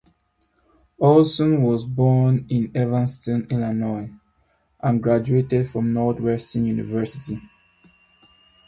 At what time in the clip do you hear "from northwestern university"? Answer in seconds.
5.67-7.39